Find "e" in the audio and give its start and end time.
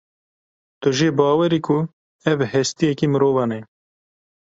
3.57-3.59